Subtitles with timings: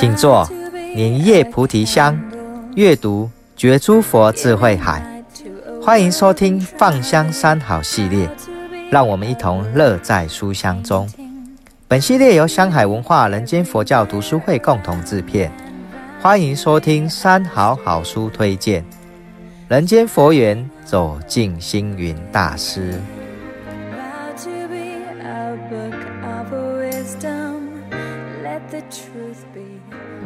[0.00, 0.48] 请坐，
[0.94, 2.18] 莲叶菩提香，
[2.74, 5.22] 阅读觉诸佛智慧海。
[5.82, 8.26] 欢迎收听《放香三好》系列，
[8.90, 11.06] 让我们一同乐在书香中。
[11.86, 15.52] 本系列由香海文化人间佛教读书会共同制片。
[16.22, 18.82] 欢迎收听三好好书推荐，
[19.68, 22.98] 《人间佛缘》走进星云大师。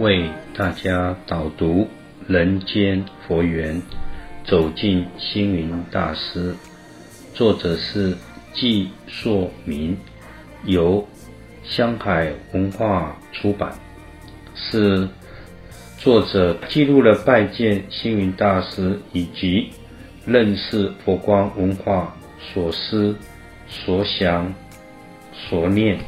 [0.00, 1.86] 为大家导读
[2.32, 3.76] 《人间佛缘》，
[4.46, 6.54] 走进星云大师。
[7.34, 8.16] 作者是
[8.54, 9.94] 纪硕明，
[10.64, 11.06] 由
[11.62, 13.74] 香海文化出版。
[14.54, 15.06] 是
[15.98, 19.68] 作者记录了拜见星云大师以及
[20.24, 23.14] 认识佛光文化所思、
[23.68, 24.54] 所想、
[25.34, 25.98] 所念。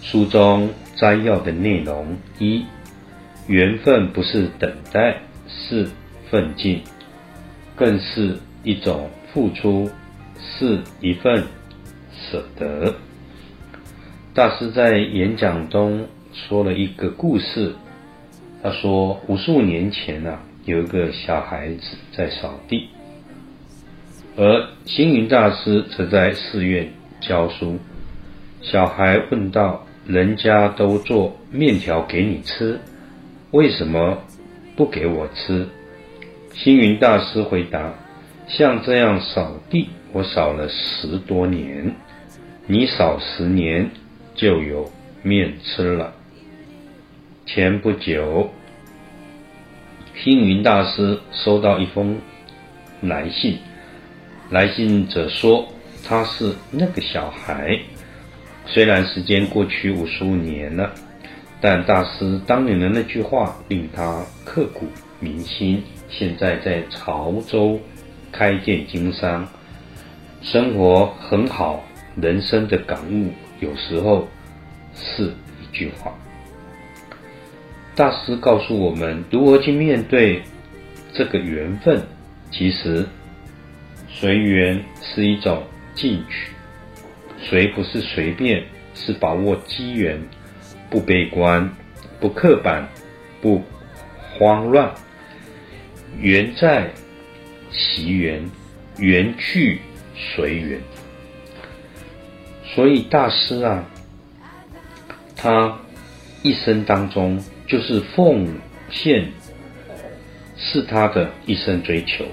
[0.00, 0.72] 书中。
[0.96, 2.64] 摘要的内容：一、
[3.48, 5.88] 缘分不是等待，是
[6.30, 6.82] 奋进，
[7.74, 9.90] 更是一种付出，
[10.38, 11.44] 是一份
[12.12, 12.94] 舍得。
[14.32, 17.74] 大师在演讲中说了一个故事，
[18.62, 22.88] 他说，五十五年前啊，有一个小孩子在扫地，
[24.36, 27.78] 而星云大师则在寺院教书。
[28.62, 29.84] 小孩问道。
[30.06, 32.78] 人家都做面条给你吃，
[33.52, 34.18] 为什么
[34.76, 35.66] 不给我吃？
[36.52, 37.94] 星云大师回答：
[38.46, 41.94] 像这样扫地，我扫了十多年，
[42.66, 43.90] 你扫十年
[44.34, 44.90] 就有
[45.22, 46.12] 面吃了。
[47.46, 48.50] 前不久，
[50.14, 52.18] 星云大师收到一封
[53.00, 53.58] 来信，
[54.50, 55.66] 来信者说
[56.06, 57.80] 他是那个小孩。
[58.66, 60.92] 虽然时间过去五十五年了，
[61.60, 64.86] 但大师当年的那句话令他刻骨
[65.20, 65.82] 铭心。
[66.08, 67.80] 现在在潮州
[68.30, 69.46] 开店经商，
[70.42, 71.82] 生活很好。
[72.16, 74.28] 人生的感悟有时候
[74.94, 76.14] 是一句话。
[77.96, 80.42] 大师告诉我们如何去面对
[81.12, 82.00] 这个缘分。
[82.52, 83.04] 其实
[84.08, 86.52] 随缘是一种进取。
[87.48, 90.20] 随不是随便，是把握机缘，
[90.90, 91.70] 不悲观，
[92.20, 92.88] 不刻板，
[93.40, 93.62] 不
[94.32, 94.94] 慌乱。
[96.18, 96.90] 缘在，
[97.70, 98.50] 惜缘，
[98.98, 99.80] 缘去
[100.16, 100.80] 随缘。
[102.64, 103.84] 所以大师啊，
[105.36, 105.80] 他
[106.42, 108.58] 一生当中就是奉
[108.90, 109.32] 献，
[110.56, 112.24] 是他的一生追求。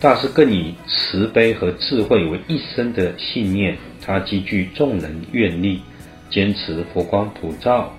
[0.00, 5.82] 大师更以慈悲和智慧为一生的信念，他积聚众人愿力，
[6.30, 7.92] 坚持佛光普照，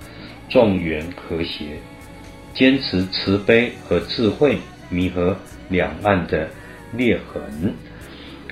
[0.48, 1.78] 众缘和谐，
[2.54, 4.60] 坚持慈悲和智慧
[4.90, 5.36] 弥合
[5.68, 6.50] 两岸的
[6.94, 7.74] 裂痕，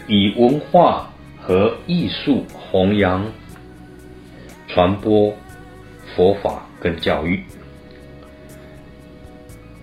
[0.09, 1.09] 以文化
[1.39, 3.31] 和艺术弘扬、
[4.67, 5.33] 传播
[6.13, 7.41] 佛法跟教育。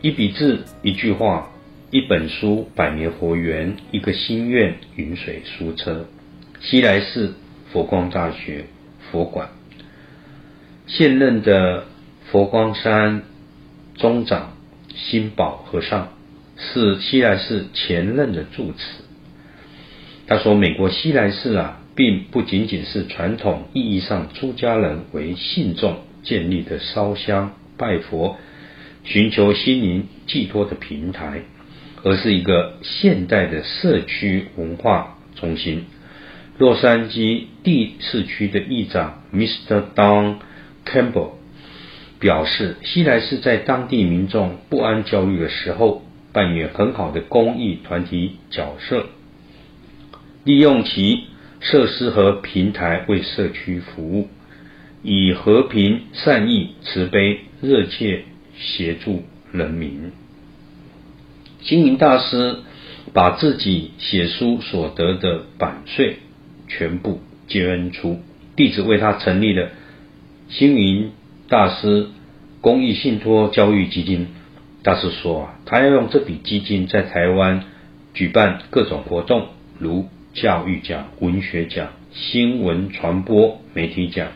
[0.03, 1.51] 一笔字，一句话。
[1.95, 6.09] 一本书，百年佛缘；一个心愿，云水书车。
[6.61, 7.37] 西来寺
[7.71, 8.65] 佛光大学
[9.13, 9.51] 佛馆，
[10.89, 11.85] 现任的
[12.33, 13.23] 佛光山
[13.95, 14.57] 宗长
[14.93, 16.09] 心保和尚
[16.57, 19.05] 是西来寺前任的住持。
[20.27, 28.37] 他说：“美国西来寺啊，并不仅仅是传统意义上出家人为信众建立的烧香拜佛、
[29.05, 31.43] 寻求心灵寄托的平台。”
[32.05, 35.87] 而是一个现代的社区文化中心。
[36.59, 39.83] 洛杉矶第四区的议长 Mr.
[39.97, 40.37] Don
[40.87, 41.31] Campbell
[42.21, 46.03] 表示，西来寺在当地民众不安焦虑的时候，
[46.33, 49.07] 扮演很好的公益团体角色，
[50.45, 51.25] 利用其
[51.61, 54.29] 设施和平台为社区服务，
[55.03, 58.25] 以和平、善意、慈悲、热切
[58.57, 60.13] 协助人民。
[61.65, 62.59] 星云大师
[63.15, 66.19] 把自己写书所得的版税
[66.69, 68.21] 全部捐出，
[68.55, 69.71] 弟子为他成立了
[70.51, 71.13] 星云
[71.49, 72.09] 大师
[72.61, 74.27] 公益信托教育基金。
[74.83, 77.65] 大师说啊，他要用这笔基金在台湾
[78.13, 79.47] 举办各种活动，
[79.79, 84.29] 如教育奖、文学奖、新闻传播媒体奖、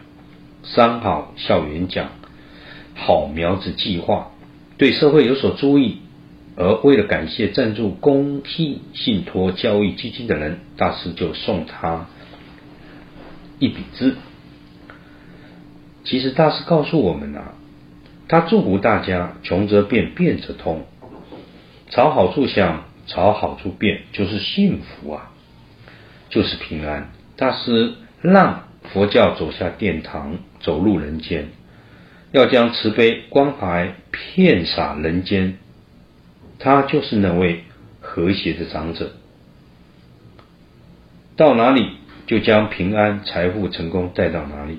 [0.63, 2.09] 三好校园奖、
[2.95, 4.31] 好苗子计划，
[4.79, 5.99] 对社会有所注意。
[6.61, 12.09] 而为了感谢赞助公益信托教育基金的人，大师就送他
[13.61, 14.17] 一笔字。
[16.03, 17.55] 其实大师告诉我们啊，
[18.27, 20.83] 他祝福大家穷则变，变则通，
[21.91, 25.31] 朝好处想，朝好处变，就是幸福啊，
[26.29, 27.13] 就是平安。
[27.37, 31.51] 大师让佛教走下殿堂，走入人间，
[32.33, 35.59] 要将慈悲关怀遍洒人间。
[36.59, 37.65] 他就是那位
[38.01, 39.13] 和谐的长者，
[41.37, 41.91] 到哪里
[42.27, 44.79] 就将平安、财富、成功带到哪里。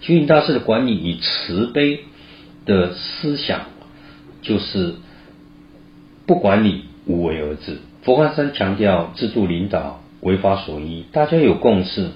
[0.00, 2.00] 虚云大师的管理以慈悲
[2.66, 3.62] 的思想，
[4.42, 4.94] 就是
[6.26, 7.78] 不管理、无为而治。
[8.02, 12.10] 佛光山强调制度领导，为法所依，大家有共识，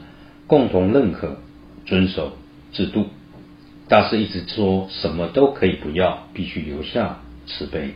[0.47, 1.39] 共同认可、
[1.87, 2.33] 遵守
[2.73, 3.07] 制度。
[3.89, 7.95] 大师一直说什么都可以不要，必须留下慈悲。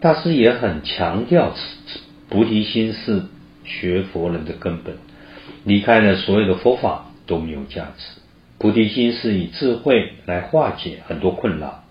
[0.00, 1.54] 大师也很强调，
[2.28, 3.22] 菩提心是
[3.64, 4.96] 学佛人的根本，
[5.64, 8.20] 离开了所有的佛法都没有价值。
[8.58, 11.84] 菩提心是以智慧来化解很多困扰，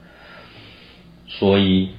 [1.28, 1.90] 所以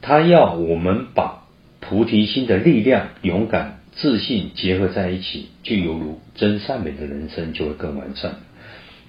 [0.00, 1.44] 他要我们把
[1.80, 8.36] 菩提心的力量、勇敢、自信结合在一起，就犹如真善美的人生就会更完善。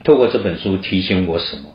[0.03, 1.73] 透过这本书提醒我什么？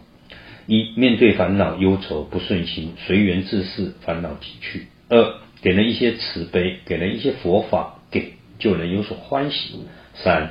[0.66, 9.80] 一、面对烦恼、忧愁、不顺心，随缘自适，烦恼即去；二、给人一些慈悲，给人一些佛法，给就能有所欢喜；
[10.14, 10.50] 三、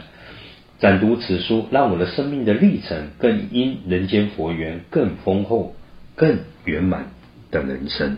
[0.79, 5.75] 展读此书，让我的生命的历程更因人间佛缘更丰厚、
[6.15, 7.11] 更圆满
[7.51, 8.17] 的人生。